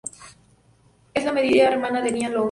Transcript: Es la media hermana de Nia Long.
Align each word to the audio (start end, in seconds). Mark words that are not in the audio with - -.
Es 1.13 1.23
la 1.25 1.31
media 1.31 1.67
hermana 1.69 2.01
de 2.01 2.11
Nia 2.11 2.29
Long. 2.29 2.39